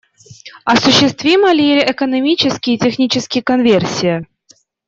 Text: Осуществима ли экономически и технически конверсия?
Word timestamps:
Осуществима 0.65 1.51
ли 1.53 1.77
экономически 1.85 2.71
и 2.71 2.79
технически 2.79 3.39
конверсия? 3.39 4.25